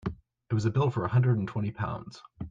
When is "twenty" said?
1.47-1.69